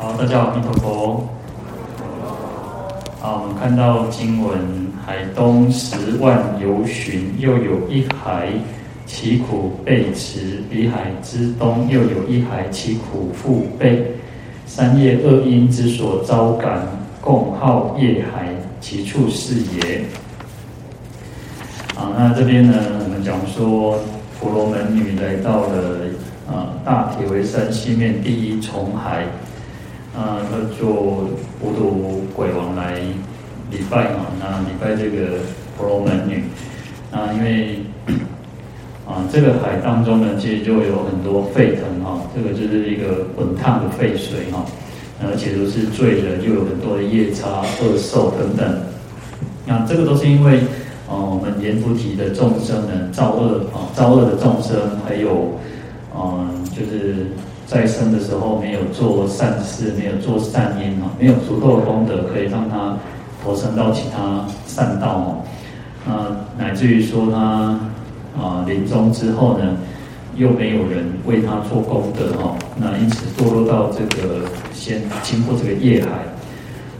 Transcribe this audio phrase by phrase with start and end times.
[0.00, 1.28] 好，大家好，弥陀佛。
[3.18, 4.56] 好，我们看到经文：
[5.04, 8.48] 海东十万由旬，又有一海，
[9.06, 14.06] 其苦倍驰；彼海之东，又有一海，其苦复倍。
[14.66, 16.86] 三业二因之所招感，
[17.20, 20.04] 共号业海，其处是也。
[21.96, 22.72] 好，那这边呢，
[23.02, 23.98] 我们讲说
[24.38, 25.98] 婆罗门女来到了
[26.46, 29.26] 啊大铁围山西面第一重海。
[30.18, 31.28] 啊，他做
[31.60, 32.94] 普度鬼王来
[33.70, 35.38] 礼拜嘛，那礼拜这个
[35.76, 36.42] 婆罗门女，
[37.12, 37.78] 啊，因为
[39.06, 44.66] 啊这个海当中呢，其实就有很多沸腾哈，这个就是一个滚烫的沸水哈，
[45.22, 48.80] 而且都是醉人，又有很多的夜叉、恶兽等等，
[49.66, 50.58] 那这个都是因为
[51.08, 55.60] 啊我们阎浮提的众生呢造恶啊造恶的众生，还有
[56.12, 57.28] 啊就是。
[57.68, 62.96] 在生的时候没有做善事，没有做善因哦，没有足够的功德可以让他
[63.44, 67.78] 投生到其他善道哦，啊，乃至于说他
[68.40, 69.76] 啊临终之后呢，
[70.34, 76.08] 又没有人为他做功德哦，那因此堕落到这个先经过这个业海，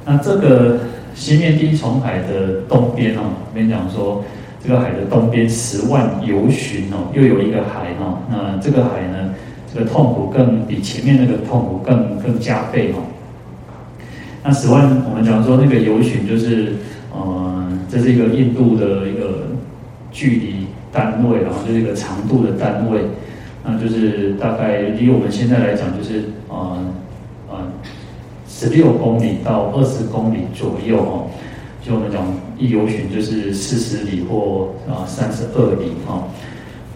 [0.04, 0.80] 那这个
[1.14, 4.22] 西面第一重海的东边哦，我跟你讲说
[4.62, 9.32] 这个海的东边十万游巡哦，又有一个海哦，那这个海呢？
[9.72, 13.02] 这个痛苦更比前面那个痛苦更更加倍哦。
[14.42, 16.74] 那十万，我们讲说那个游巡就是，
[17.12, 19.48] 呃，这是一个印度的一个
[20.10, 23.00] 距离单位，然后就是一个长度的单位，
[23.64, 26.78] 那就是大概离我们现在来讲就是，呃
[27.50, 27.58] 呃，
[28.48, 31.24] 十六公里到二十公里左右哈。
[31.80, 32.22] 就我们讲
[32.58, 36.24] 一游巡就是四十里或啊三十二里哈。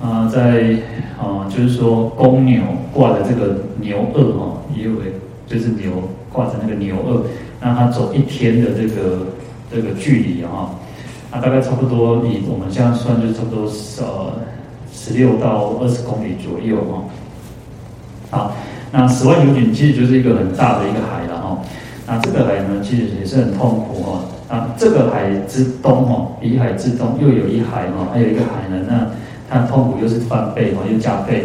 [0.02, 0.76] 啊，在
[1.16, 2.60] 啊，就是说公牛
[2.92, 4.90] 挂的这个牛轭哈，也有
[5.46, 5.92] 就是牛
[6.32, 7.20] 挂着那个牛轭，
[7.60, 9.28] 让它走一天的这个
[9.72, 10.74] 这个距离啊，
[11.30, 13.70] 那大概差不多，以我们现在算，就差不多
[14.00, 14.32] 呃
[14.92, 17.04] 十六到二十公里左右哈。
[18.32, 18.56] 好，
[18.90, 21.58] 那十万由旬其实就是一个很大的一个海了哈。
[22.08, 24.24] 那这个海呢，其实也是很痛苦哈。
[24.48, 29.06] 啊，这个海之东哈，彼海之东又有一海哈，还有一个海呢，那。
[29.52, 31.44] 但痛苦又是翻倍哈，又加倍。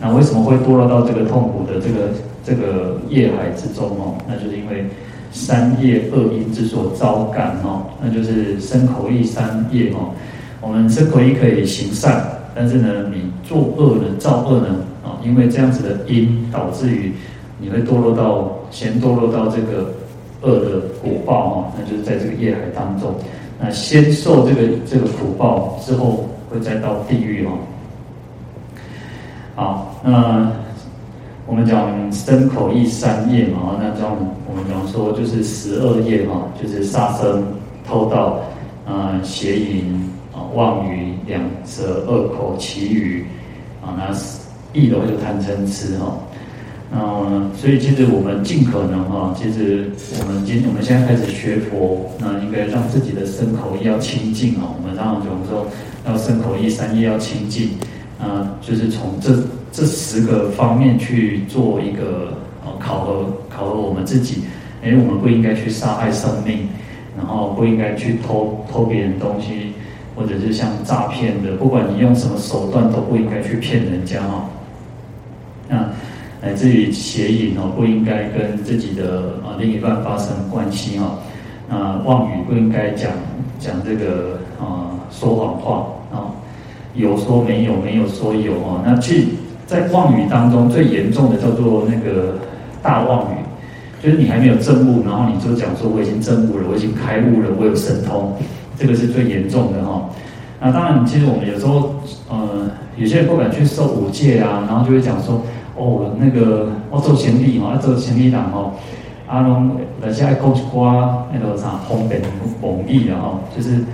[0.00, 2.10] 那为什么会堕落到这个痛苦的这个
[2.44, 4.18] 这个业海之中哦？
[4.26, 4.84] 那就是因为
[5.30, 10.10] 三业二因之所招感哦，那就是身口意三业哦。
[10.60, 12.24] 我们身口意可以行善，
[12.56, 14.66] 但是呢，你做恶呢，造恶呢
[15.04, 17.12] 啊，因为这样子的因导致于
[17.60, 19.94] 你会堕落到先堕落到这个
[20.42, 23.14] 恶的果报哦，那就是在这个业海当中，
[23.60, 26.28] 那先受这个这个苦报之后。
[26.54, 27.58] 会再到地狱哦。
[29.56, 30.50] 好，那
[31.46, 34.16] 我们讲身口意三业嘛，那这样
[34.48, 37.44] 我们讲说就是十二业哈，就是杀生、
[37.86, 38.40] 偷盗、
[38.86, 43.26] 啊邪淫啊妄语、两舌、恶口、綺语
[43.80, 44.12] 啊，那
[44.72, 46.18] 意的话就贪嗔痴哈。
[46.90, 46.98] 那
[47.56, 49.88] 所以其实我们尽可能哈，其实
[50.20, 54.74] 我们今我们现在开始学佛，那应该让自己的身口意要清净哦。
[54.82, 55.66] 我们常常讲说。
[56.06, 57.70] 要身口意三业要清净，
[58.18, 59.36] 啊，就是从这
[59.72, 62.34] 这十个方面去做一个
[62.64, 64.42] 呃考核，考核我们自己。
[64.84, 66.68] 因为我们不应该去杀害生命，
[67.16, 69.72] 然后不应该去偷偷别人东西，
[70.14, 74.44] 或者是像诈骗的，不管你用什么手段，都不应该去骗人家哈。
[75.70, 75.88] 那
[76.42, 81.18] 来自于邪淫哦，不应该跟自己的啊另一半发生关系哈。
[81.66, 83.10] 那妄语不应该讲
[83.58, 85.86] 讲这个啊说谎话。
[86.12, 86.30] 啊，
[86.94, 88.80] 有说没有，没有说有啊。
[88.86, 89.30] 那去，
[89.66, 92.36] 在妄语当中最严重的叫做那个
[92.80, 93.34] 大妄语，
[94.00, 98.32] 就是你还没有证悟，然后你就讲说我已经证悟了，我已经开悟了，我有神通，
[98.78, 100.08] 这个是最严重的哈。
[100.60, 101.92] 那当然，其实我们有时候，
[102.30, 105.42] 呃，有些人不敢去受五戒啊，然后就会讲说，
[105.74, 108.70] 哦，那个我做贤弟哈，做贤弟党哦，
[109.26, 112.22] 阿龙人家爱讲瓜那个啥方便
[112.62, 113.84] 蒙蔽的哈，就是。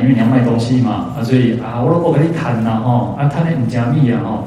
[0.00, 4.44] 因为你要卖东西嘛，啊，所以啊，我都不跟你谈呐，吼，啊，谈的唔加密啊，吼，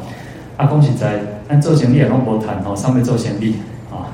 [0.58, 3.56] 啊，讲实在，按做生意也拢无谈，吼，上面做生意，
[3.92, 4.12] 啊，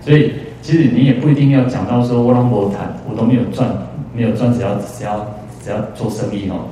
[0.00, 3.68] 所以其实你也不一定要讲到说我拢无谈，我都没有赚，
[4.14, 5.26] 没有赚，只要只要
[5.62, 6.68] 只要做生意，吼，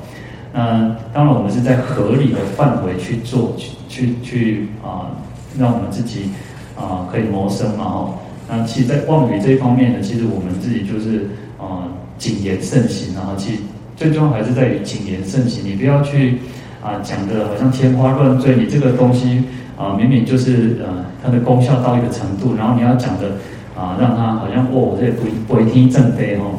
[0.52, 5.10] 那当然我们是在合理的范围去做，去去去啊，
[5.58, 6.30] 让我们自己
[6.76, 8.18] 啊可以谋生嘛，吼，
[8.48, 11.28] 那其实，在妄语这一方面呢，其实我们自己就是
[11.58, 11.86] 啊
[12.18, 13.60] 谨言慎行，然后去。
[14.00, 16.38] 最终还是在于谨言慎行，你不要去
[16.82, 19.44] 啊讲的好像天花乱坠，你这个东西
[19.76, 23.32] 啊明明就是呃它的功效到一个程度，然后你要讲的
[23.78, 26.58] 啊，让他好像哦，这不不一定正非哦。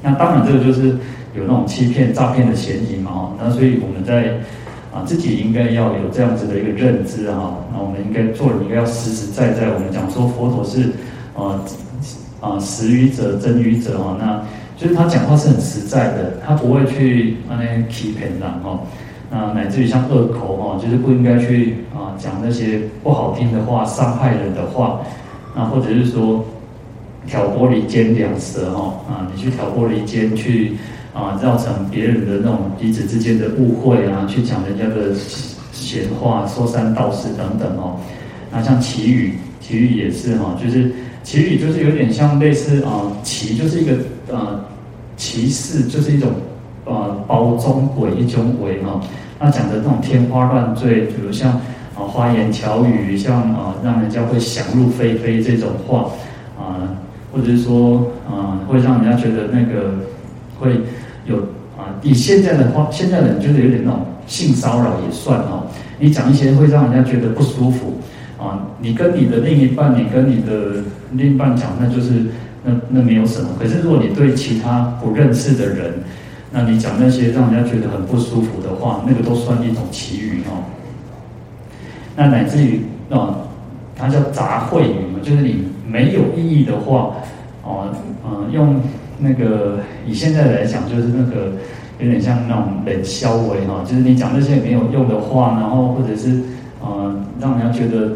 [0.00, 0.90] 那当然这个就是
[1.34, 3.32] 有那种欺骗、诈骗的嫌疑嘛哦。
[3.36, 4.38] 那所以我们在
[4.94, 7.52] 啊自己应该要有这样子的一个认知哈。
[7.72, 9.70] 那我们应该做人应该要实实在在。
[9.70, 10.82] 我们讲说佛陀是
[11.36, 11.58] 啊
[12.40, 14.16] 啊实语者、真语者哈。
[14.20, 14.40] 那
[14.76, 18.80] 就是他讲话是很实在的，他不会去那些欺骗人哦。
[19.30, 25.00] 啊，乃至于像恶口哈，就是不应该去啊讲那些不好听的话、伤害人的话，
[25.56, 26.44] 啊，或者是说
[27.26, 30.74] 挑拨离间、两舌哈啊，你去挑拨离间，去
[31.12, 35.12] 啊造成别人的那种彼此之间的误会啊，去讲人家的
[35.72, 37.96] 闲话、说三道四等等哦。
[38.52, 40.92] 那像綺语，綺语也是哈，就是
[41.24, 43.94] 綺语就是有点像类似啊，綺就是一个
[44.34, 44.60] 啊
[45.16, 46.30] 歧视，就是一种
[46.84, 49.00] 啊包装鬼一种鬼哈。
[49.38, 51.52] 他讲的那种天花乱坠，比如像
[51.96, 56.10] 啊花言巧语，像啊让人家会想入非非这种话
[56.58, 56.92] 啊，
[57.32, 59.94] 或者是说啊会让人家觉得那个
[60.58, 60.80] 会
[61.26, 61.36] 有
[61.76, 65.66] 啊，以现在的话，现在的人就是有点那种性骚扰也算哦。
[65.98, 67.98] 你讲一些会让人家觉得不舒服
[68.38, 70.82] 啊，你跟你的另一半，你跟你的
[71.16, 72.26] 另一半讲，那就是
[72.64, 73.50] 那那没有什么。
[73.58, 75.94] 可是如果你对其他不认识的人，
[76.50, 80.62] 那你讲那些让人家觉得很不舒服的话，那个都算一种奇语哦。
[82.16, 83.38] 那乃至于啊，
[83.96, 87.14] 它叫杂秽语嘛，就是你没有意义的话
[87.64, 87.88] 哦，
[88.24, 88.80] 嗯，用
[89.18, 91.52] 那个以现在来讲，就是那个
[91.98, 96.40] 有点像那种冷笑话哈，就是你讲那些没有用的话，然后或者是
[96.84, 98.12] 嗯，让人家觉得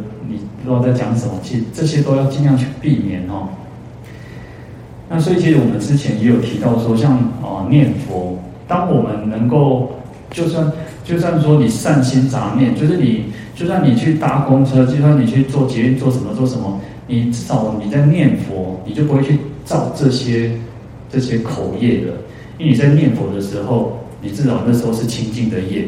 [0.62, 3.48] 不知道在讲什么，其实这些都要尽量去避免哦。
[5.08, 9.92] 那所以其实我们之前也有提到说，像啊念佛，当我们能够，
[10.30, 10.70] 就算
[11.02, 13.24] 就算说你善心杂念，就是你
[13.54, 20.52] 就算你去搭公车，就算你去做捷运做什么做什么，你至少你在念佛，你就不会去造这些
[21.10, 22.12] 这些口业的，
[22.58, 25.86] 因为你在念佛的时候，你至少那时候是清净的业，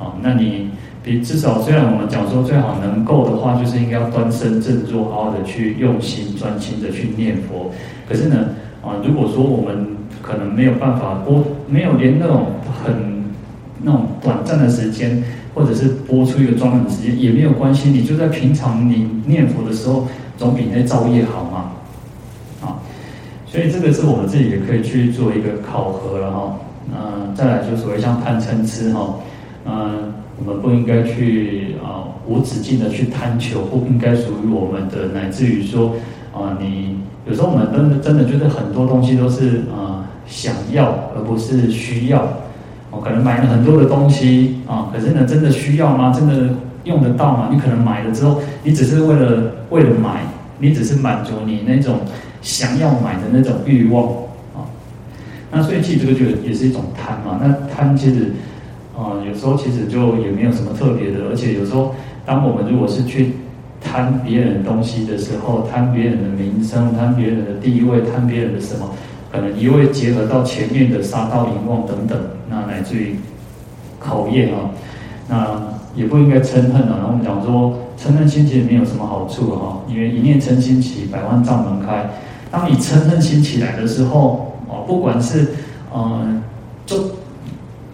[0.00, 0.68] 啊，那你
[1.06, 7.70] 比至少虽然我们讲说最好能够的话，就是应该要端身正坐，好好的去用心专心的去念佛。
[8.08, 8.48] 可是呢，
[8.82, 9.86] 啊，如果说我们
[10.20, 12.46] 可能没有办法播，没有连那种
[12.82, 12.92] 很
[13.80, 15.22] 那种短暂的时间，
[15.54, 21.70] 或者是播出一个专门的时间也没有关系，你就在平常你念佛的时候，总比那造业好嘛，
[22.66, 22.82] 啊，
[23.46, 26.58] 所以这个是我们自己也可以去做一个考核了哈。
[26.90, 29.14] 嗯，再来就所谓像贪嗔痴哈，
[29.66, 35.94] 嗯，我们不应该去啊无止境的去贪求，不应该属于我们的，乃至于说
[36.32, 36.98] 啊你。
[37.28, 42.24] 有时候我们真的真的觉得很多东西都是啊想要而不是需要，
[42.88, 46.12] 我可能买了很多的东西啊，可是呢真的需要吗？
[46.16, 46.54] 真的
[46.84, 47.48] 用得到吗？
[47.50, 50.22] 你可能买了之后，你只是为了为了买，
[50.60, 51.98] 你只是满足你那种
[52.42, 54.06] 想要买的那种欲望
[54.54, 54.70] 啊。
[55.50, 57.40] 那所以其实这个就也是一种贪嘛。
[57.42, 58.34] 那贪其实
[58.96, 61.94] 啊有时候其实就也没有什么特别的，而且有时候
[62.24, 63.32] 当我们如果是去。
[63.78, 68.90] 贪别人东西的时候，贪别人的名声，贪别人的地位，贪别人的什么，
[69.30, 73.14] 可能一味结合到前面的杀盗淫妄等等，那乃至于
[74.00, 74.70] 考验啊，
[75.28, 75.62] 那
[75.94, 76.96] 也不应该嗔恨啊。
[76.98, 82.10] 然后我们讲说，嗔恨心其实没有什么好处哈，因为一念嗔心起，百万障门开。
[82.50, 85.46] 当你嗔恨心起来的时候，哦，不管是
[85.92, 86.42] 呃，
[86.86, 86.96] 就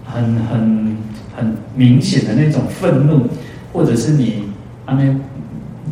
[0.05, 0.92] 很很
[1.35, 3.27] 很明显的那种愤怒，
[3.71, 4.43] 或者是你
[4.85, 5.15] 啊那。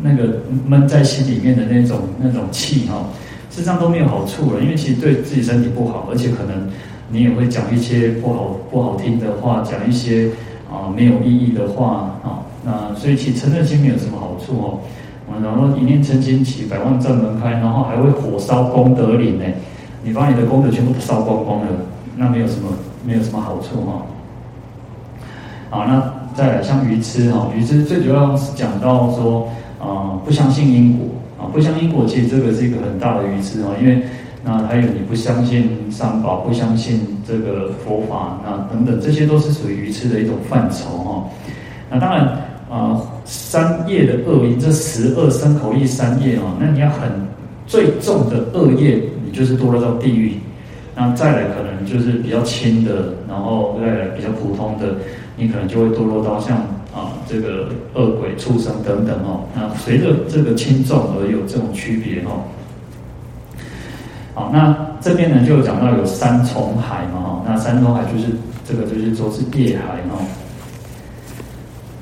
[0.04, 3.06] 那个闷在心里面的那种那种气哈，
[3.50, 6.68] 事实上都没有好处了，因为其实对自己身体不好，而且可能
[7.08, 10.30] 你也会讲一些不好不好听的话，讲一些
[10.68, 14.80] 啊没有意义的话啊，那所以其实嗔恨心没有什么好处哦。
[15.40, 19.44] 然后一念嗔心起，百万障门开，然后还会火烧功德林呢。
[20.02, 21.66] 你把你的功德全部烧光光了，
[22.16, 22.70] 那没有什么
[23.06, 24.02] 没有什么好处哈。
[25.72, 29.48] 好，那再来像愚痴哈，愚痴最主要是讲到说。
[29.82, 34.00] 啊，不相信因果啊，不相信因果，其实这个是一个很大的愚痴啊，因为
[34.44, 41.24] 那还有你不相信三宝，不相信这个佛法，那等等，这些都是属于愚痴的一种范畴哈。
[41.90, 42.28] 那当然
[42.70, 47.10] 啊，三业的恶因，这十恶身口意三业啊，那你要很
[47.66, 50.36] 最重的恶业，你就是堕落到地狱。
[50.94, 54.96] 那再来可能就是比较轻的，然后再来比较普通的，
[55.36, 56.58] 你可能就会堕落到像。
[56.92, 62.44] 啊，这个恶鬼、畜生等等哦，那随着这个轻重而有这种区别哦。
[64.34, 68.26] 好，那这边呢就讲到有三重海嘛哈，那三重海就是
[68.68, 70.22] 这个就是说是业海哈。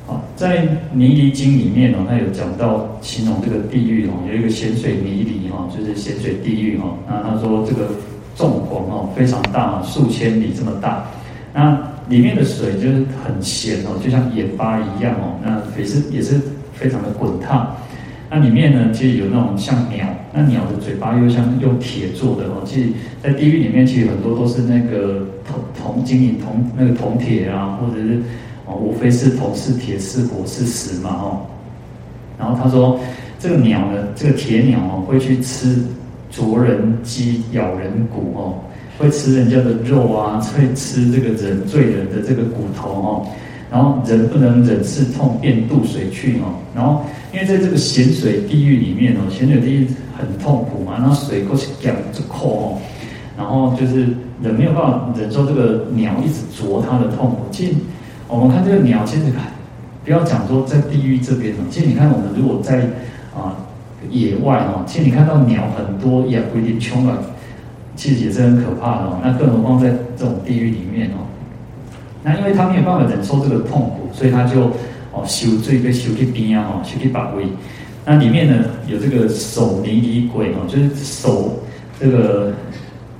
[0.09, 6.92] 好，在《弥离经》里面哦，它有讲到形容这个地狱哦，有一个咸水弥离哈，就是咸水地狱哈。
[7.09, 7.87] 那他说这个
[8.34, 11.04] 纵广哦，非常大，数千里这么大。
[11.52, 15.38] 那里面的水就是很咸哦，就像盐巴一样哦。
[15.44, 16.40] 那也是也是
[16.72, 17.75] 非常的滚烫。
[18.30, 22.62] 那里面呢，其实有那种像鸟，那鸟的嘴巴又像用铁做的哦。
[22.64, 22.88] 其实，
[23.20, 28.22] 在地狱里面，其实很多都是那个铜铜金银铜那个铜铁啊，或者是
[28.66, 31.40] 哦，无非是铜是铁是火是石嘛哦。
[32.38, 33.00] 然后他说，
[33.40, 35.84] 这个鸟呢，这个铁鸟哦，会去吃
[36.30, 38.54] 啄人肌、咬人骨哦，
[38.99, 43.26] 会吃人家的肉啊，会吃这个人罪人的这个骨头哦。
[43.70, 46.54] 然后人不能忍刺痛，便渡水去哦。
[46.75, 47.02] 然后。
[47.32, 49.87] 因为在这个咸水地狱里面哦，咸水地狱
[50.18, 52.78] 很痛苦嘛，然后水过去咬着扣哦，
[53.38, 53.99] 然后就是
[54.42, 57.42] 人没有办法忍受这个鸟一直啄它的痛苦。
[57.52, 57.75] 其实
[58.26, 59.22] 我们看这个鸟，其实
[60.04, 62.80] 不要讲说在地狱这边哦，其实你看我们如果在
[63.32, 63.54] 啊
[64.09, 67.19] 野外哦，其实你看到鸟很多也不一定穷了，
[67.97, 69.21] 其实也是很可怕的哦。
[69.23, 71.26] 那更何况在这种地狱里面哦，
[72.23, 74.71] 那因为他没有办法忍受这个痛苦，所以他就。
[75.12, 77.42] 哦，修这个修去边啊，哈，修去把位。
[78.07, 81.59] 那里面呢有这个守尼离鬼哦，就是守
[81.99, 82.52] 这个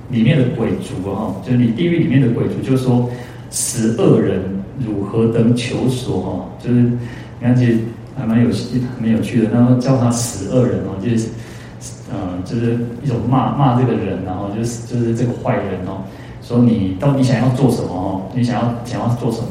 [0.09, 3.09] 里面的鬼族哈，就是你地狱里面的鬼族，就是说
[3.49, 4.41] 十恶人
[4.79, 6.97] 如何等求索哈，就是你
[7.41, 7.77] 看这
[8.21, 8.49] 还蛮有
[8.99, 11.29] 蛮有趣的，然后叫他十二人哦，就是
[12.13, 16.03] 嗯，就是一种骂骂这个人，然后就是就是这个坏人哦，
[16.43, 18.21] 说你到底想要做什么哦？
[18.35, 19.47] 你想要想要做什么？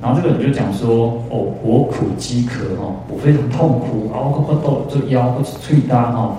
[0.00, 6.36] 然后这个人就讲说：“哦，我苦饥渴哦，我非常痛苦，然后快抖这腰或者脆搭哈。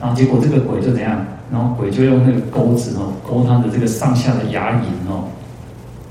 [0.00, 1.24] 然后结果这个鬼就怎样？
[1.52, 5.28] 然后鬼就用那个钩子哦，勾他的这个上下的牙龈哦，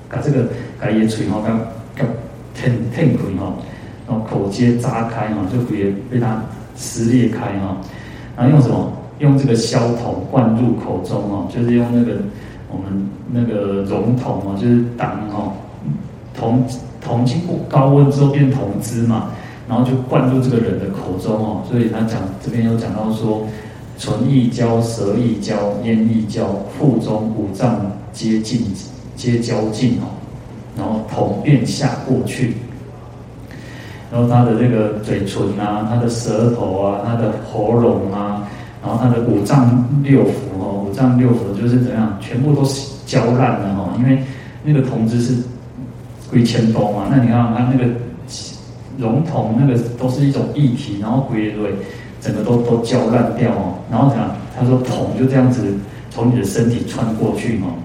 [0.07, 0.45] 把这个
[0.79, 1.49] 把也锤哈，把
[1.97, 2.07] 把
[2.53, 3.51] 天天鬼哈，
[4.07, 6.43] 然后口皆扎开哈，就别被它
[6.75, 7.77] 撕裂开哈。
[8.37, 8.91] 然后用什么？
[9.19, 12.19] 用这个箫筒灌入口中哦，就是用那个
[12.71, 15.53] 我们那个熔筒哦，就是当哦，
[16.33, 16.63] 铜。”
[17.05, 19.31] 铜经过高温之后变铜汁嘛，
[19.67, 23.45] 然后就灌入这个人的口中哦，所以他讲这边有讲到说，
[23.97, 26.45] 唇亦焦，舌亦焦，咽亦焦，
[26.79, 28.61] 腹中五脏皆尽，
[29.17, 30.15] 皆焦尽哦，
[30.77, 32.55] 然后铜便下过去，
[34.13, 38.47] 然后他的这个嘴唇啊，他的舌头啊，他的喉咙啊，
[38.81, 44.23] 然后他的五脏六腑哦，五脏六腑就是怎样，全部都是焦烂了哈，因为
[44.63, 45.33] 那个铜汁是。
[46.31, 47.09] 归千多嘛？
[47.11, 47.85] 那你看它那个
[48.97, 51.75] 熔铜，那个都是一种液体，然后龟对，
[52.19, 53.75] 整个都都焦烂掉哦。
[53.91, 55.61] 然后讲，他说铜就这样子
[56.09, 57.77] 从你的身体穿过去哦。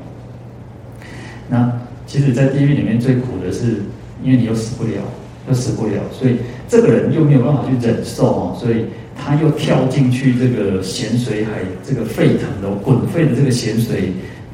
[1.47, 1.71] 那
[2.07, 3.83] 其实，在地狱里面最苦的是，
[4.23, 5.03] 因为你又死不了，
[5.49, 6.37] 又死不了，所以
[6.69, 8.85] 这个人又没有办法去忍受哦，所以
[9.17, 14.13] 他又跳进去这个咸水海，这个沸腾的滚沸的这个咸水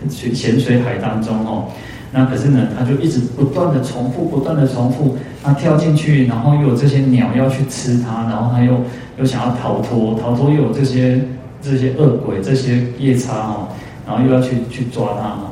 [0.09, 1.69] 咸咸水海当中哦。
[2.13, 8.81] 那可是呢，他就一直不断的重复，不断的重复，他跳进去，然后又有这些鸟要去吃他，然后他又
[9.19, 11.21] 又想要逃脱，逃脱又有这些
[11.61, 13.69] 这些恶鬼，这些夜叉哦，
[14.07, 15.51] 然后又要去去抓他哦。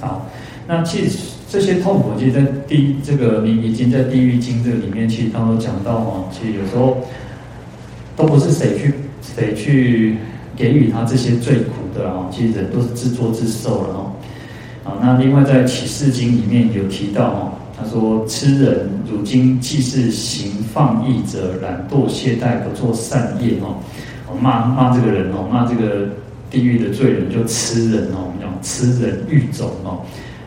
[0.00, 0.26] 好，
[0.66, 1.18] 那其实
[1.54, 6.98] 这些痛苦，其实，在地这个《弥离经》在《地狱经》这个里面，其实他都讲到哦，其实有时候
[8.16, 8.92] 都不是谁去
[9.22, 10.16] 谁去
[10.56, 14.12] 给予他这些最苦的哦，其实人都是自作自受了哦。
[14.82, 23.76] 啊，那另外在启示经里面有提到哦，他说：“吃人，如今既是行放逸者，懒惰懈怠，不做善业哦。”
[24.42, 26.08] 骂骂这个人哦，骂这个
[26.50, 30.02] 地狱的罪人就吃人哦，我们讲吃人欲走哦，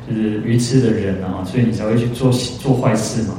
[0.10, 3.36] 就是愚痴的人啊，所以你才会去做做坏事嘛。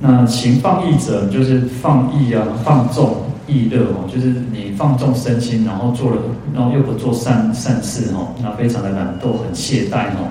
[0.00, 3.16] 那行放逸者就是放逸啊，放纵。
[3.48, 6.16] 逸乐哦，就是你放纵身心，然后做了，
[6.54, 10.30] 然后又不做善善事哦，那非常的懒惰，很懈怠哦。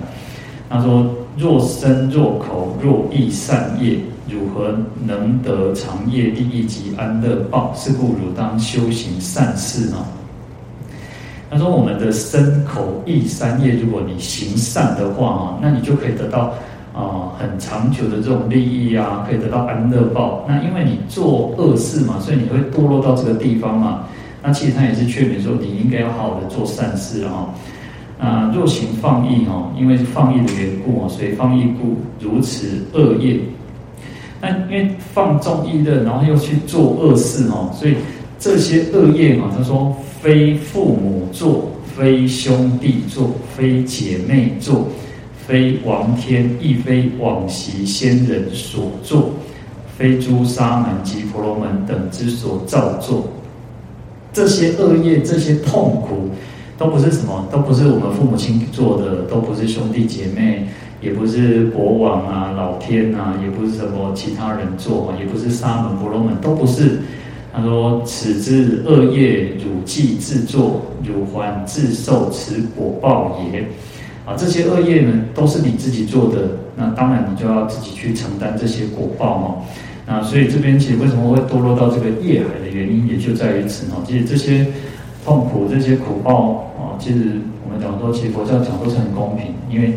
[0.69, 1.05] 他说：
[1.37, 4.73] 若身若口若意善业，如何
[5.05, 7.73] 能得长业利益及安乐报？
[7.75, 10.07] 是故汝当修行善事哦。
[11.51, 16.53] 他说：我们的身口意三业，如果你行善的话啊，那你就可以得到。
[16.93, 20.43] 啊、很长久的这种利益啊，可以得到安乐报。
[20.45, 24.03] 那因为你做恶事嘛，所以你会堕落到这个地方嘛。
[24.43, 27.47] 那其实他也是劝勉说，你应该要好好的做善事啊。
[28.19, 33.39] 啊，若行放逸哦，因为放逸的缘故啊，随放逸故如此恶业。
[34.41, 37.95] 那因为放纵逸乐，然后又去做恶事哦，所以
[38.41, 44.87] 这些恶业嘛，他说非父母做，非兄弟做，非姐妹做。
[45.45, 49.31] 非王天，亦非往昔先人所作，
[49.95, 53.27] 非诸沙门及婆罗门等之所造作。
[54.33, 56.29] 这些恶业，这些痛苦，
[56.77, 60.67] 都不是什么，都不是我们父母亲做的，都不是兄弟姐妹，
[61.01, 67.01] 也不是国王啊、老天啊，也不是什么其他人做，也不是沙门、婆罗门，都不是。
[67.53, 73.67] 他说：“此之恶业，汝既自作，汝还自受此果报也。”
[74.25, 79.45] 啊，这些恶业呢，都是你自己做的，那当然你就要自己去承担这些果报哦。
[80.07, 84.01] 那所以这边其实为什么会堕落到这个业海的原因，也就在于此哦。
[84.07, 84.65] 其实这些
[85.25, 89.95] 痛苦、这些苦报啊，其实我们讲说，其实佛教讲都是很公平，因为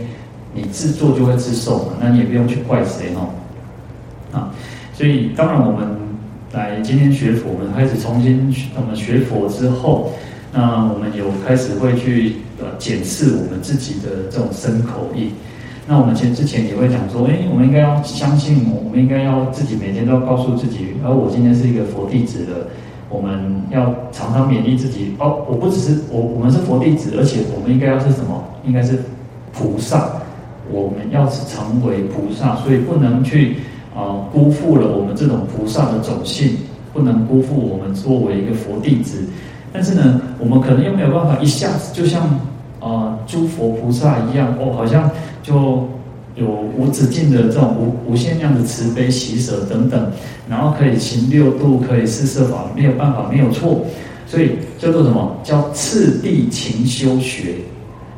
[0.55, 3.29] 你自作就会自受嘛，那你也不用去怪谁哦。
[4.33, 4.51] 啊，
[4.93, 6.04] 所以当然我们。
[6.55, 10.13] 来，今天学佛，我们开始重新我们学佛之后，
[10.53, 15.31] 那我们有开始会去呃检视我们自己的这种身口意。
[15.89, 22.69] 那我们前之前也会讲说，哎，我们应该要相信，我们应该要自己每天都要告诉自己，而我今天是一个佛弟子的，
[23.09, 25.17] 我们要常常勉励自己。
[25.19, 28.45] 哦，我不只是我，我们是佛弟子，而且我们应该要是什么？
[28.65, 29.01] 应该是
[29.53, 30.09] 菩萨。
[30.71, 33.57] 我们要是成为菩萨，所以不能去。
[33.95, 36.57] 啊，辜负了我们这种菩萨的种性，
[36.93, 39.25] 不能辜负我们作为一个佛弟子。
[39.73, 42.29] 但是呢，我们可能又没有办法一下子就像
[42.81, 45.09] 啊诸佛菩萨一样，哦，好像
[45.43, 45.89] 就
[46.35, 50.11] 有无止境的这种无无限量的慈悲喜舍等等，
[50.49, 53.85] 然后可以行六度，可以四摄法，没有办法，没有错。
[54.27, 55.37] 所以叫做什么？
[55.45, 57.55] 叫次第勤修学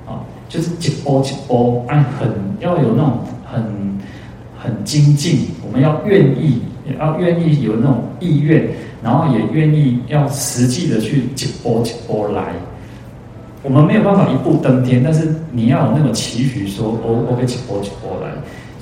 [0.06, 2.28] 啊，就是一波一波，按很
[2.60, 3.85] 要有那种很。
[4.66, 8.68] 很精进，我们要愿意，也要愿意有那种意愿，
[9.00, 12.52] 然后也愿意要实际的去一波一波来。
[13.62, 18.32] 我们没有办法一步登天，但是你要有那种期许，说我我会一波一波来。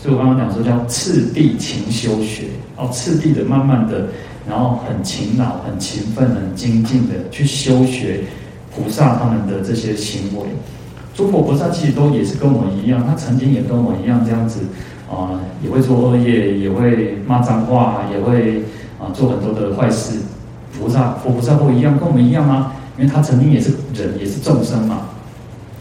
[0.00, 2.44] 所以我刚刚讲说叫次第勤修学，
[2.76, 4.08] 哦，次第的慢慢的，
[4.48, 8.20] 然后很勤劳、很勤奋、很精进的去修学
[8.74, 10.46] 菩萨他们的这些行为。
[11.14, 14.60] 诸佛菩萨其实都也是跟我一样，他曾经也跟我一样这样子。
[15.14, 18.62] 啊，也会做恶业，也会骂脏话，也会
[18.98, 20.18] 啊做很多的坏事。
[20.76, 22.72] 菩萨、佛菩萨不一样，跟我们一样吗？
[22.98, 25.02] 因为他曾经也是人，也是众生嘛。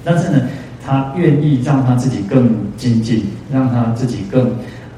[0.03, 0.41] 但是呢，
[0.85, 4.51] 他愿意让他自己更精进，让他自己更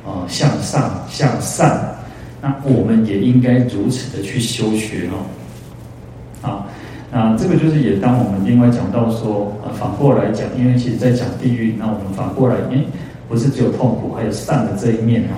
[0.06, 1.96] 啊向上向善。
[2.42, 6.48] 那我们也应该如此的去修学哦。
[6.48, 6.66] 啊，
[7.12, 12.86] 那这个就是也当我们另外讲到说啊，反过来讲，因为其实在讲地狱，那我们反过来，诶。
[13.28, 15.34] 不是只有痛苦，还有善的这一面哦。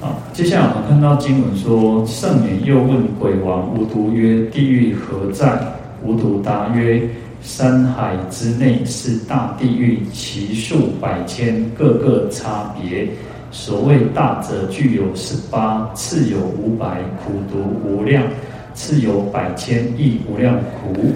[0.00, 5.58] 好，接下来我们看到经文说，圣女又问鬼王无毒曰：“地狱何在？”
[6.04, 7.02] 无毒答曰
[7.42, 13.08] ：“山海之内是大地狱，其数百千，各个差别。
[13.50, 18.22] 所谓大者具有十八，次有五百，苦毒无量；
[18.74, 21.12] 次有百千，亦无量苦。”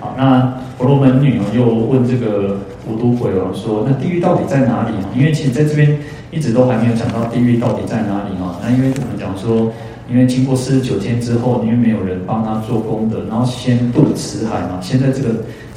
[0.00, 2.56] 好，那婆罗门女又问这个。
[2.88, 4.94] 无毒鬼王说：“那地狱到底在哪里？
[5.14, 5.96] 因为其实在这边
[6.32, 8.56] 一直都还没有讲到地狱到底在哪里哈。
[8.64, 9.70] 那因为我们讲说，
[10.10, 15.28] 因为经过四十九天之后，因为没有人帮他做功德，然后先渡此海嘛，先在这个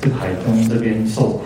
[0.02, 1.42] 这个海中这边受苦。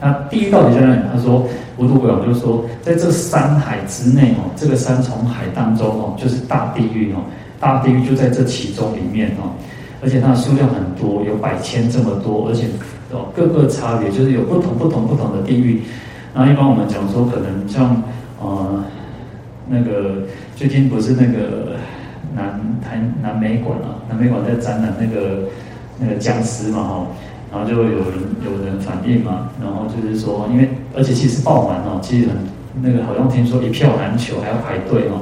[0.00, 1.00] 那地狱到底在哪里？
[1.14, 1.46] 他说，
[1.78, 7.22] 无毒鬼王就说，在这山海之内哦，这个三重海当中哦，就是大地狱哦，
[7.60, 9.54] 大地狱就在这其中里面哦，
[10.02, 12.66] 而且它的数量很多，有百千这么多，而且。”
[13.12, 15.82] 哦，各个差别就是有不同不同不同的地狱。
[16.32, 18.02] 那一般我们讲说，可能像
[18.40, 18.82] 呃
[19.68, 20.22] 那个
[20.56, 21.76] 最近不是那个
[22.34, 25.40] 南台南美馆啊，南美馆在展览那个
[26.00, 27.06] 那个僵尸嘛哈，
[27.52, 32.36] 然后就有人有人反映嘛，然后就是说，因为而且其实爆满哦，其实很
[32.80, 35.20] 那个好像听说一票难求，还要排队哦，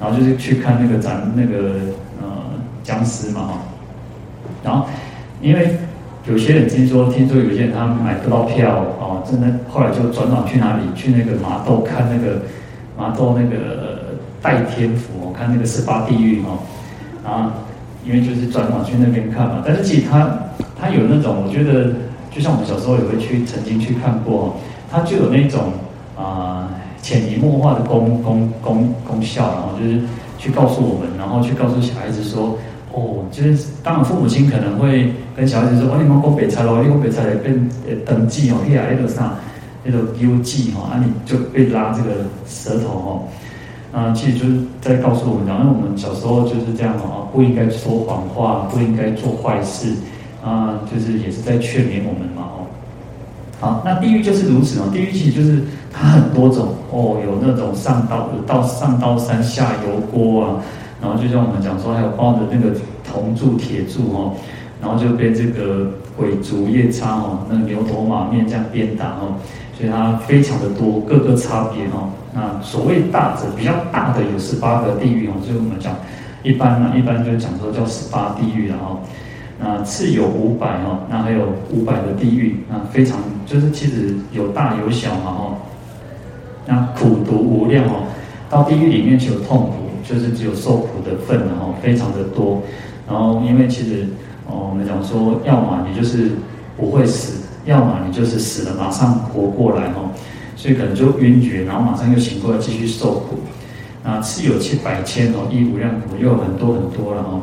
[0.00, 1.74] 然后就是去看那个展那个
[2.20, 2.26] 呃
[2.82, 3.58] 僵尸嘛哈，
[4.62, 4.86] 然后
[5.40, 5.76] 因为。
[6.26, 10.82] 有些人听说，听说有些人他买不到票哦，真的，后来就转往去哪里？
[10.94, 12.42] 去那个麻豆看那个
[12.96, 16.58] 麻豆那个代天府，看那个十八地狱哦，
[17.26, 17.54] 啊，
[18.04, 19.62] 因为就是转往去那边看嘛。
[19.66, 20.30] 但是其实他
[20.78, 21.94] 他有那种，我觉得
[22.30, 24.56] 就像我们小时候也会去曾经去看过，
[24.90, 25.72] 他就有那种
[26.18, 26.68] 啊
[27.00, 30.02] 潜移默化的功功功功效，然后就是
[30.38, 32.58] 去告诉我们，然后去告诉小孩子说。
[32.92, 37.54] 哦，就是当，父母亲可能会跟小孩子说：“哦，你们过北菜喽，你过北菜来变
[37.88, 39.34] 呃登记哦，去啊那个啥，
[39.84, 43.22] 那个邮寄哈，啊你就被拉这个舌头哦。”
[43.92, 49.94] 啊，其实就是在告诉我们，因为我们小时候就是这样哦，不应该说谎话，不应该做坏事
[50.44, 52.66] 啊，就是也是在劝勉我们嘛哦。
[53.58, 54.84] 好，那地狱就是如此哦。
[54.92, 60.62] 地狱其实就是它很多种哦，有那种上刀有到上刀山下油锅啊，
[61.00, 64.32] 然后就像我们讲说，还有包着那个铜柱铁柱哦，
[64.80, 69.34] 然后就被这个鬼卒夜叉哦，那牛头马面这样鞭打哦，
[69.76, 72.10] 所以它非常的多，各个差别哦。
[72.34, 75.94] 那所谓大者比较大的有十八个地狱哦，所以我们讲
[76.42, 79.00] 一般呢，一般就讲说叫十八地狱然后。
[79.62, 85.54] 那次有五百哦，那还有五百的地狱，那非常就是其实有大有小嘛哦。
[86.64, 88.04] 那苦毒无量哦，
[88.48, 89.74] 到地狱里面就有痛苦，
[90.10, 92.62] 就是只有受苦的份然后非常的多。
[93.06, 94.06] 然后因为其实
[94.46, 96.32] 哦，我们讲说，要么你就是
[96.76, 100.10] 不会死，要么你就是死了马上活过来哦，
[100.56, 103.38] 所以可能就晕厥，然后马上又醒过来继续受苦。
[104.02, 107.42] 那次有七百千哦，亦无量苦，又很多很多了哦。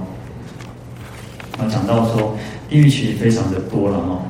[1.59, 2.35] 啊，讲到说
[2.69, 4.21] 地狱其实非常的多了哈。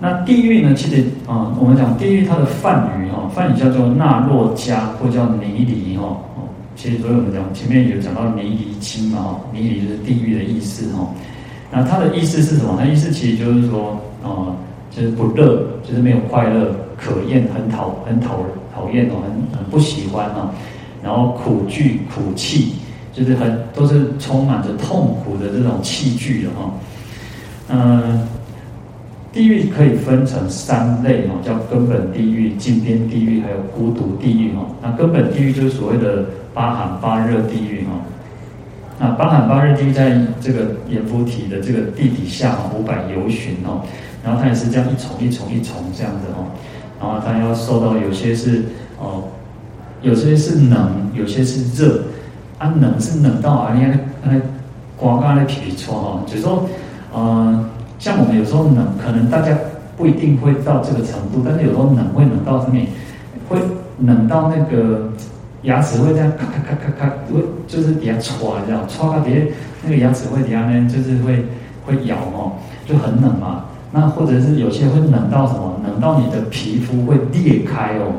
[0.00, 6.16] 那地狱呢，其实啊，我们讲地狱它的梵语哈，梵语叫做那洛迦或叫尼离哈。
[6.74, 11.08] 其实所以我们讲前面有讲到尼离经嘛哈，尼离就是地狱的意思哈。
[11.70, 12.76] 那它的意思是什么？
[12.78, 14.52] 它意思其实就是说，啊，
[14.90, 18.38] 就是不乐，就是没有快乐，可厌，很讨，很讨
[18.74, 20.50] 讨厌哦，很很不喜欢啊。
[21.02, 22.74] 然后苦具苦气。
[23.16, 26.70] 就是很都是充满着痛苦的这种器具的哈，
[27.70, 28.28] 嗯，
[29.36, 34.64] 地狱可以分成三类哈，叫根本地狱、近边地狱，还有孤独地狱哈。
[34.80, 38.00] 那根本地狱就是所谓的八寒八热地狱哈。
[38.98, 43.82] 那八寒八热地狱在这个阎浮提的这个地底下五百由旬哦，
[44.24, 46.48] 然后它也是这样一重一重一重这样子哦，
[46.98, 48.64] 然后它要受到有些是
[48.98, 49.24] 哦，
[50.00, 52.04] 有些是冷，有些是热。
[52.58, 54.40] 啊，冷是冷到啊，你看那那
[54.96, 56.66] 刮干那皮搓哈，就是说，
[57.12, 59.56] 呃，像我们有时候冷，可能大家
[59.96, 62.78] 不一定会到这个程度，但是有时候冷会冷到什么？
[63.48, 63.58] 会
[64.00, 65.12] 冷到那个
[65.62, 69.40] 牙齿会这样咔咔咔咔咔，会就是底下搓这样搓到底下
[69.84, 71.46] 那个牙齿会底下呢，就是会
[71.86, 72.52] 会咬哦，
[72.84, 73.66] 就很冷嘛。
[73.92, 75.80] 那或者是有些会冷到什么？
[75.86, 78.12] 冷到你的皮肤会裂开哦，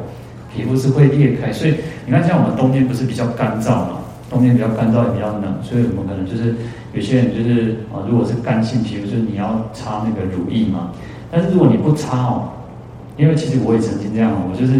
[0.55, 1.51] 皮肤是会裂开。
[1.51, 3.89] 所以你看，像我们冬天不是比较干燥嘛？
[4.29, 6.55] 冬天比较干燥，也比较冷，所以我们可能就是
[6.97, 10.89] 有些人就是啊，如果是干性皮肤，就是你要擦那个乳液嘛。
[11.29, 12.49] 但是如果你不擦哦，
[13.17, 14.73] 因为其实我也曾经这样，我就是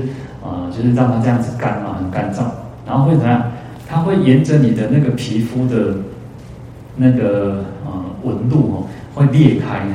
[0.43, 2.41] 啊，就是让它这样子干嘛，很干燥，
[2.87, 3.43] 然后会怎样？
[3.87, 5.93] 它会沿着你的那个皮肤的
[6.95, 9.93] 那个呃纹路哦，会裂开呢，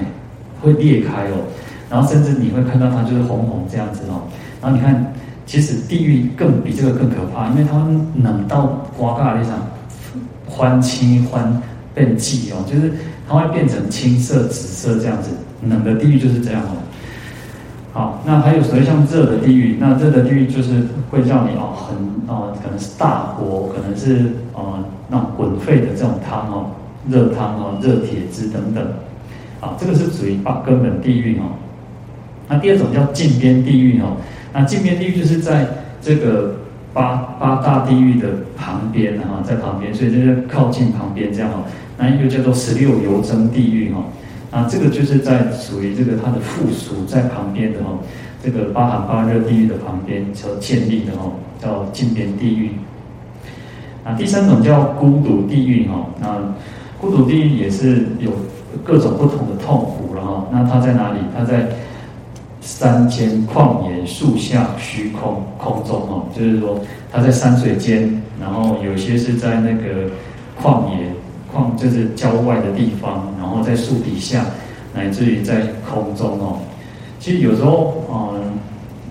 [0.62, 1.42] 会裂开哦，
[1.90, 4.22] 然后甚至你会看到它就是红红这样子哦，
[4.62, 5.12] 然后你看。
[5.44, 7.76] 其实地狱更比这个更可怕，因为它
[8.22, 9.58] 冷到刮嘎那场
[10.46, 11.60] 欢青欢
[11.94, 12.92] 变季哦，就是
[13.28, 15.30] 它会变成青色、紫色这样子。
[15.68, 16.74] 冷的地狱就是这样哦。
[17.92, 26.70] 好，那还有所谓像热的地狱，那热的地狱就是会叫你哦，很哦，可能是大火，可能是哦那种滚沸的这种汤哦，
[27.08, 28.84] 热汤哦，热铁汁等等。
[29.60, 31.42] 啊，这个是属于八根本地狱哦。
[32.48, 34.16] 那第二种叫近边地狱哦。
[34.52, 35.68] 那近边地狱就是在
[36.00, 36.56] 这个
[36.92, 41.62] 八八大地狱的旁边哈，在旁边，所以就是靠近旁边这样哈。
[41.98, 44.04] 那一个叫做十六游征地狱哈，
[44.50, 47.98] 那这个就是在属于这个它的附属在旁边的哈，
[48.42, 52.70] 这个八寒八热地狱的旁边所建立的哈，叫禁边地狱。
[54.04, 56.38] 那第三种叫孤独地狱哈，那
[57.00, 58.30] 孤独地狱也是有
[58.82, 60.46] 各种不同的痛苦了哈。
[60.50, 61.18] 那它在哪里？
[61.36, 61.68] 它在。
[62.64, 70.08] 山间旷野、树下、虚空、空中哦，就是说它在山水间，然后有些是在那个
[70.62, 71.10] 旷野、
[71.54, 74.44] 旷就是郊外的地方，然后在树底下，
[74.94, 76.58] 乃至于在空中哦。
[77.20, 78.52] 其实有时候，嗯，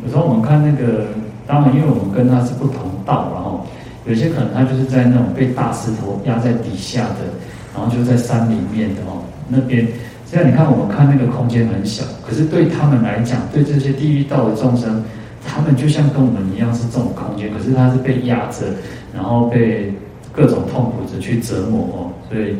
[0.03, 1.05] 有时候我们看那个，
[1.45, 3.65] 当然因为我们跟他是不同道，然后
[4.05, 7.31] 有些可能他就是在那种被大石头压在底下的，
[7.73, 9.87] 然后就在山里面的哦，那边。
[10.25, 15.03] 现在你看，我们看那个空间很小，可是对他们来讲，对这些地狱道的众生，
[15.45, 18.67] 他们就像跟我们一样是这种空间，可是他是被压着，
[19.13, 19.93] 然后被
[20.31, 22.10] 各种痛苦着去折磨哦。
[22.31, 22.55] 所以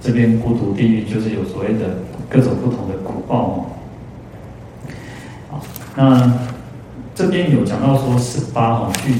[0.00, 1.98] 这边孤独地狱就是有所谓的
[2.28, 3.66] 各种不同的苦报哦。
[5.50, 5.60] 好，
[5.96, 6.32] 那
[7.14, 9.14] 这边有讲到说十八哈具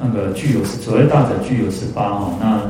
[0.00, 2.60] 那个具有所谓大者具有十八哈那。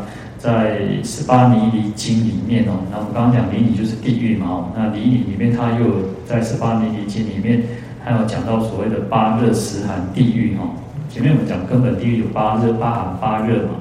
[0.43, 5.95] 在十八尼离经里面哦，那我们刚刚讲尼离就是地狱嘛哦，那尼离里面它又有
[6.27, 7.63] 在十八尼离经里面
[8.03, 10.65] 还有讲到所谓的八热十寒地狱哈。
[11.09, 13.75] 前面我们讲根本地狱有八热八寒八热嘛，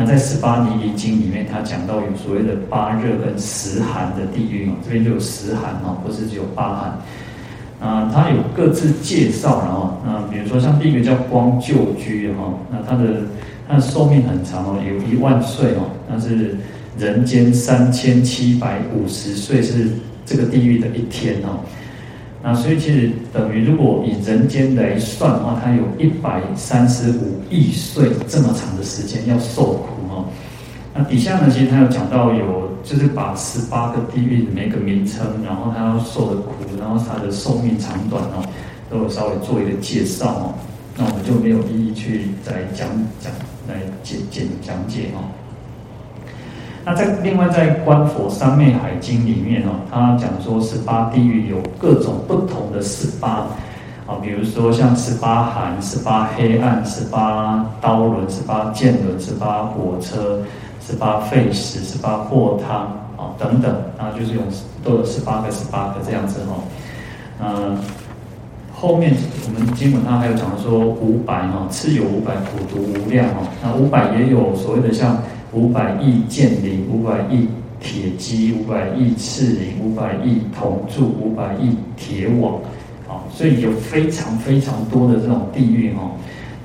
[0.00, 6.98] 那在十八尼离经里面它讲到有所谓的八热跟十寒的地狱嘛，这边就有十寒哦，不是只有八寒。
[7.80, 13.22] 啊，它有各自介绍，然后那比如说像第一个叫光旧居哈，那它的
[13.66, 16.56] 它的寿命很长哦，有一万岁哦，那是
[16.96, 19.90] 人间三千七百五十岁是
[20.24, 21.58] 这个地狱的一天哦。
[22.42, 30.24] 那所以其实等于如果以人间来算的话，它有一百三十五亿岁这么长的时间要受苦哦。
[30.94, 38.46] 那底下呢，其实它有讲到有，就是把十八个地狱的每个名称，然后它要受的苦，然后它的寿命长短哦，
[38.88, 40.54] 都有稍微做一个介绍哦。
[40.96, 42.88] 那我们就没有一一去再讲
[43.20, 43.32] 讲
[43.68, 45.26] 来简简讲解哦。
[46.88, 53.46] 那在另外在《观佛三昧海经》里面哦，它讲说十八地狱有各种不同的十八
[54.06, 60.40] 啊，比如说像十八寒、十八黑暗、十八刀轮、十八剑轮、十八火车。
[60.80, 62.84] 十八沸石、十八祸汤
[63.18, 64.42] 啊等等，啊，就是用
[64.82, 66.64] 都有十八个、十八个这样子哦。
[67.42, 67.76] 嗯，
[68.72, 69.12] 后面
[69.44, 73.46] 我们经文上还有讲说五百哈，次有五百苦毒无量哦。
[73.62, 75.18] 那五百也有所谓的像
[75.52, 77.48] 五百亿剑鳞、五百亿
[77.80, 82.60] 铁击、五百亿刺鳞、五百亿铜柱、五百亿铁网
[83.08, 86.10] 啊，所以有非常非常多的这种地狱哦。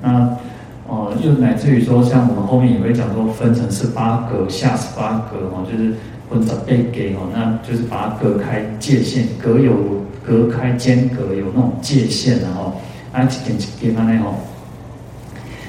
[0.02, 0.38] 那
[0.86, 5.94] 哦，又乃至于说，像我们后面也会讲说，分成十八格、下十八格哦，就是
[6.30, 9.74] 分成被给哦，那就是把它隔开界限，隔有
[10.22, 12.74] 隔开间隔有那种界限的哦，
[13.14, 14.36] 啊，一点一点那哦。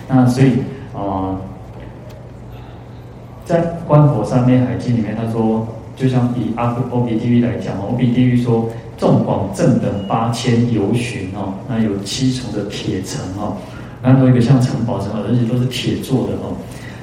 [0.08, 0.50] 那所以
[0.92, 1.38] 啊，
[3.44, 13.56] 在《观佛三昧海经》里面，他说，就像以阿闍黎地狱来讲哦，阿闍黎地狱说，纵广正等八千由旬哦，那有七重的铁城哦。
[14.02, 16.56] 看到一个像城堡什么，而且都是铁做的哦。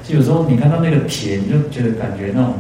[0.04, 2.54] 就有时候你看到那个铁，你就觉得感觉那种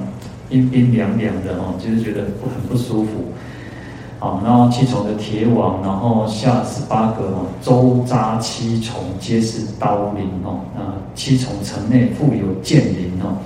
[0.47, 3.09] 冰冰凉凉的哦，就是觉得很不舒服。
[4.19, 10.61] 好，然后七重的铁网，然后下十八个哦，周匝七重皆是刀林哦。
[10.77, 13.37] 啊，七重城内复有剑林哦。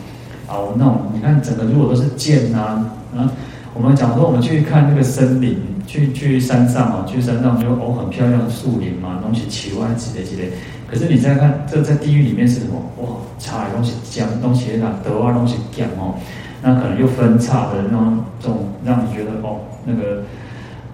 [0.55, 3.29] 好，那种你看整个如果都是剑呐，啊，
[3.73, 10.51] 我们讲说我们去看那个森林，去去山上啊，去山上就哦很漂亮的树林嘛，东西奇怪之类之类。
[10.89, 12.81] 可是你再看，这在地狱里面是什么？
[13.01, 16.15] 哇，差的东西讲东西那德啊东西讲哦，
[16.61, 20.23] 那可能又分叉的那种，这种让你觉得哦，那个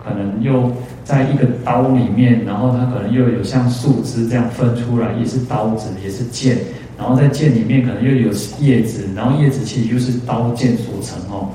[0.04, 0.72] 可能又
[1.04, 6.58] 在一个刀里面，然后它可能又有像树枝这样分出来，也是刀子，也是剑，
[7.02, 11.50] 然后在剑里面可能又有叶子，然后叶子其实又是刀剑所成哦。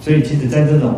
[0.00, 0.94] 所以其实，在这种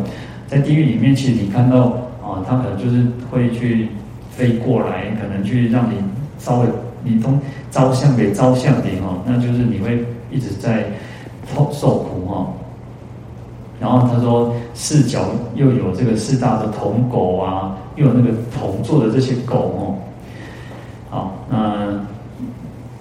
[0.46, 1.80] 在地狱里面，其实你看到
[2.22, 3.88] 啊，它可能就是会去
[4.30, 5.96] 飞过来，可能去让你。
[6.38, 6.66] 稍微
[7.04, 7.38] 你从
[7.70, 10.86] 招向给招向点哦，那就是你会一直在
[11.70, 12.54] 受苦哦。
[13.78, 19.82] 然后他说四角又有这个四大的铜狗啊，又有那个铜做的这些狗哦。
[21.10, 21.88] 好，那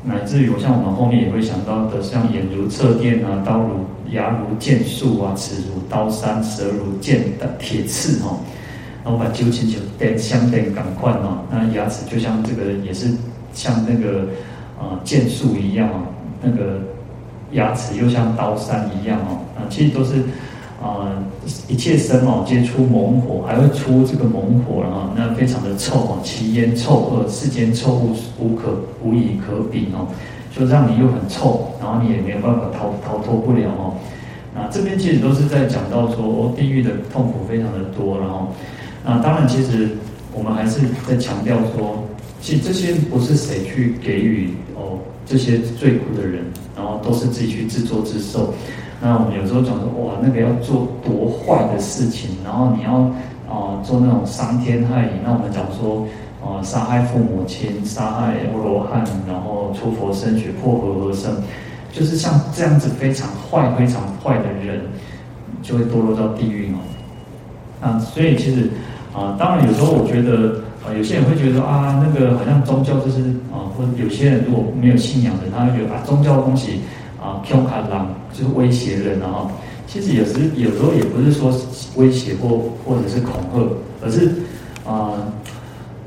[0.03, 8.37] 乃至于我像我们后面也会想到的，像眼如侧电啊，刀如牙如剑树啊，齿如刀山，舌如剑的铁刺哈。
[9.03, 13.13] 然后把九千九点相等赶快哦，那牙齿就像这个也是。
[13.51, 14.27] 像那个
[14.79, 16.05] 啊剑树一样哦，
[16.39, 16.79] 那个
[17.53, 20.23] 牙齿又像刀山一样哦，啊，其实都是
[20.81, 21.11] 啊
[21.67, 30.07] 一切生哦皆出猛火，还会出这个猛火了哈，那非常的臭哦，其烟臭恶，世间臭物无可无以可比哦，
[30.55, 33.93] 就让你又很臭，然后你也没有办法逃逃脱不了哦。
[34.55, 38.47] 那这边其实都是在讲到说哦，地狱的痛苦非常的多，然后
[39.05, 39.89] 那当然其实
[40.33, 42.03] 我们还是在强调说。
[42.41, 44.97] 其实这些不是谁去给予哦，
[45.29, 46.43] 这些最苦的人，
[46.75, 48.51] 然后都是自己去自作自受。
[48.99, 52.95] 那我们有时候讲说，哇，那个要做多坏的事情，然后你要
[53.47, 55.11] 啊、做那种伤天害理。
[55.23, 56.07] 那我们讲说，
[56.41, 61.31] 啊、杀害父母亲，杀害阿罗汉，然后出佛身血，破和合僧，
[61.93, 64.81] 就是像这样子非常坏、非常坏的人，
[65.61, 66.77] 就会堕落到地狱哦。
[67.81, 68.67] 啊，所以其实
[69.15, 70.61] 啊、当然有时候我觉得。
[70.79, 73.19] 啊，有些人会觉得啊，那个好像宗教就是
[73.51, 76.81] 啊，有些人如果没有信仰的，他会觉得啊，宗教的东西
[77.21, 77.89] 啊，恐吓人
[78.33, 79.47] 就是威胁人啊。
[79.87, 81.51] 其实有时有时候也不是说
[81.95, 83.59] 威胁或或者是恐吓，
[84.05, 84.31] 而是
[84.85, 85.13] 啊，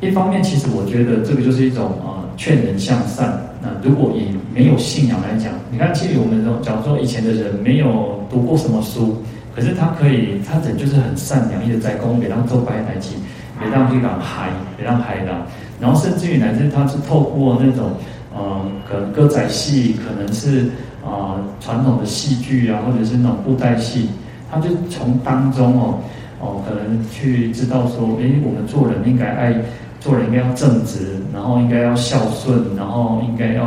[0.00, 3.40] 一方面其实我觉得这个就是一种啊，劝人向善。
[3.60, 9.22] 那如果以没有信仰来讲，你看，其实我们假如说以前的人没有读过什么书，
[9.54, 13.14] 可是他可以，他人就是很善良，一直在公给他做白台机。
[13.60, 15.46] 别让这个海，别让海浪，
[15.82, 17.90] 然后甚至于男生他是透过那种，
[18.32, 20.66] 呃，可能歌仔戏，可能是
[21.04, 24.08] 啊、呃、传统的戏剧啊，或者是那种布袋戏，
[24.48, 25.98] 他就从当中哦，
[26.38, 29.52] 哦，可能去知道说，诶，我们做人应该爱
[29.98, 33.64] 做人，应该要正直，然后应该要孝顺，然后应该要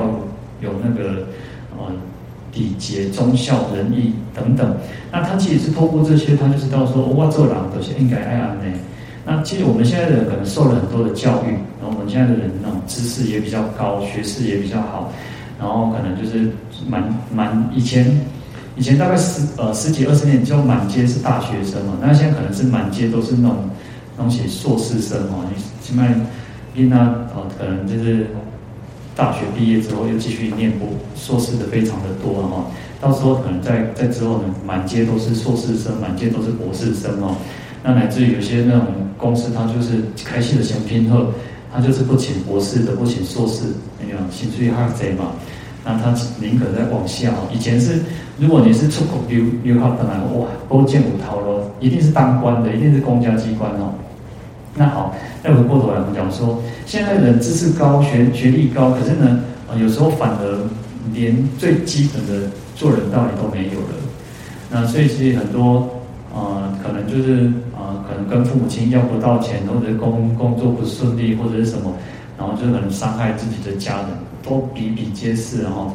[0.62, 1.28] 有那个
[1.78, 1.92] 呃
[2.54, 4.74] 礼节、忠孝、仁义等等。
[5.12, 8.64] 那他其实是透过这些，他就知道说，哇，做人都是应该爱安呢。
[9.26, 11.50] 那其实我们现在的人可能受了很多的教育，
[11.82, 15.12] 然后我们现在的人那种知识也比较高，学识也比较好，
[15.60, 16.48] 然后可能就是
[16.88, 18.06] 蛮蛮以前
[18.78, 23.58] 以前大概十呃十几二十年就满街是大学生嘛，那现在可能是满街都是那种
[24.16, 26.06] 东西硕士生哦，你起码
[26.76, 27.00] 因他
[27.34, 28.28] 哦可能就是
[29.16, 32.68] 大学毕业之后又继续念博硕士的非常的多哈，
[33.02, 37.36] 到时候可能在在之后呢满街都是硕士生，满街都是博士生哦。
[37.82, 38.88] 那乃至于有些那种
[39.26, 41.34] 公司，他就是开戏的先拼后，
[41.74, 43.64] 他就是不请博士的，不请硕士，
[44.00, 45.32] 那样薪水还贼嘛。
[45.84, 47.50] 那他宁可再往下哦。
[47.52, 48.02] 以前是，
[48.38, 53.96] 如果你是出口留留学本来哇，勾践五桃咯，一定是当官的，一定是公家机关哦。
[54.76, 59.40] 那好，再回过头来，我们讲说，现在人知识高，学学历高，可是呢，
[59.82, 60.70] 有时候反而
[61.16, 63.96] 连最基本的做人道理都没有了。
[64.70, 65.90] 那所以其实很多。
[66.36, 71.94] 啊、呃，可能就是啊、呃，可能跟父母亲要不到钱，或者工工作不顺利，或者是什么，
[72.38, 74.08] 然后就可能伤害自己的家人，
[74.44, 75.88] 都比比皆是哈。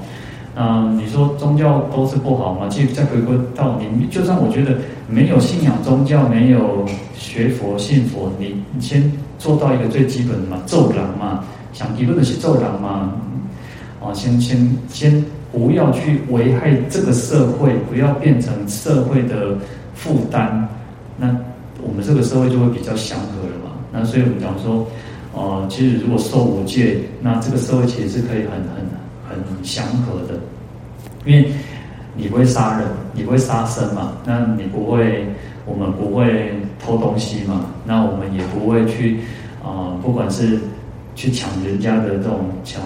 [0.55, 2.69] 啊、呃，你说宗教都是不好吗？
[2.71, 13.13] 其实再回归到你，就算我觉得没有信仰宗教，没有学佛信佛，你你先做到一个最基本的嘛，做人嘛，想一路的是做人嘛，
[14.03, 15.23] 啊，先先先
[15.53, 19.59] 不要去危害这个社会，不要变成社会的。
[20.01, 20.67] 负担，
[21.19, 21.29] 那
[21.83, 23.77] 我们这个社会就会比较祥和了嘛。
[23.93, 24.87] 那所以我们讲说，
[25.35, 28.53] 呃，其实如果受五戒，那这个社会其实是可以很
[29.29, 30.41] 很很祥和的，
[31.27, 31.53] 因为
[32.17, 35.27] 你不会杀人，你不会杀生嘛，那你不会，
[35.67, 36.51] 我们不会
[36.83, 39.19] 偷东西嘛，那我们也不会去
[39.63, 40.59] 啊、呃，不管是
[41.15, 42.81] 去抢人家的这种抢，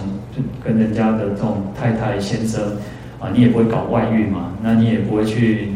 [0.65, 2.61] 跟人家的这种太太先生
[3.21, 5.69] 啊、你也不会搞外遇嘛，那你也不会去。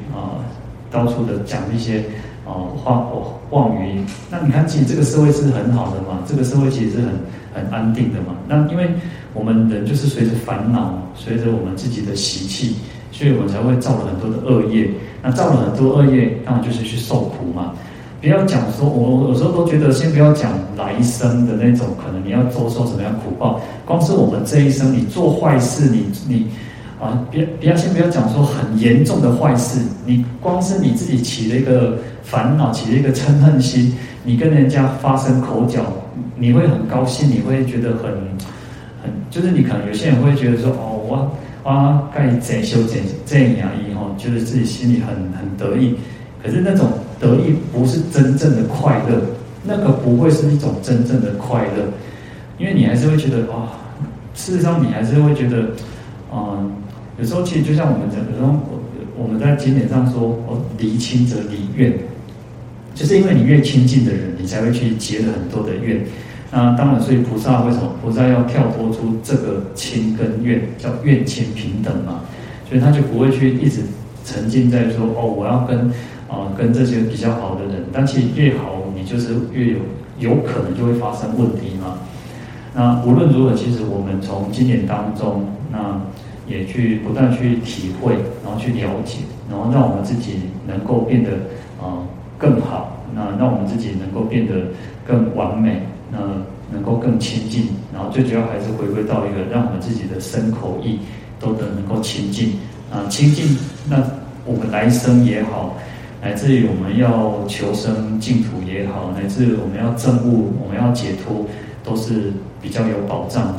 [0.90, 2.02] 到处的讲一些，
[2.44, 4.00] 哦，话哦妄语。
[4.30, 7.08] 那你看，其实这个社会是很好的嘛，这个社会其实是很
[7.54, 8.34] 很安定的嘛。
[8.46, 8.88] 那因为
[9.34, 12.76] 我们人就是随着烦恼，随着我们自己的习气，
[13.12, 14.88] 所以我们才会造了很多的恶业。
[15.22, 17.72] 那造了很多恶业，当然就是去受苦嘛。
[18.20, 23.60] 不要讲说，我有时候都觉得，先不要讲来生的那种，可能你要遭受什么样苦报。
[23.84, 26.46] 光是我们这一生，你做坏事，你你。
[27.00, 35.80] 啊，别别先不要讲说很严重的坏事，你光是你自己起了一个烦恼，起了一个嗔恨心，你跟人家发生口角，
[36.36, 38.10] 你会很高兴，你会觉得很
[39.00, 41.30] 很，就是你可能有些人会觉得说，哦，我
[41.62, 45.94] 我该怎修怎这样以后，觉得自己心里很很得意，
[46.42, 46.88] 可是那种
[47.20, 49.20] 得意不是真正的快乐，
[49.62, 51.84] 那个不会是一种真正的快乐，
[52.58, 53.68] 因为你还是会觉得，哇、哦，
[54.34, 55.68] 事实上你还是会觉得，
[56.32, 56.72] 嗯。
[57.18, 58.54] 有时候其实就像我们讲，有时候
[59.16, 61.92] 我们在经典上说，哦，离亲则离怨，
[62.94, 66.04] 就是因为你越亲近的人，你才会去结了很多的怨。
[66.52, 72.20] 那当然，所以菩萨为什么菩萨要跳脱出这个亲跟怨，叫怨亲平等嘛？
[72.68, 73.80] 所以他就不会去一直
[74.24, 75.90] 沉浸在说，哦，我要跟
[76.28, 79.78] 啊、跟这些比较好的人，但其实越好，你就是越有
[80.18, 81.98] 有可能就会发生问题嘛。
[82.78, 85.98] 那无论如何，其实我们从经典当中那。
[86.48, 89.18] 也去不断去体会，然后去了解，
[89.50, 91.32] 然后让我们自己能够变得
[91.78, 92.00] 啊
[92.38, 94.54] 更好，那让我们自己能够变得
[95.06, 96.18] 更完美，那
[96.72, 101.00] 能够更亲近，然后最主要还是回归到一个让我们自己的身口意
[101.38, 102.54] 都能能够亲近
[102.90, 103.44] 啊亲近，
[103.86, 104.02] 那
[104.46, 105.76] 我们来生也好，
[106.22, 111.44] 乃至于我们要求生净土也好，乃至于我们要证悟，我们要解脱，
[111.84, 113.58] 都是比较有保障的。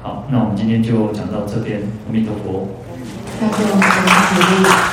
[0.00, 1.82] 好，那我们今天就讲到这边。
[2.06, 2.68] 阿弥陀佛。